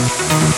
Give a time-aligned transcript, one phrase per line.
[0.00, 0.50] Música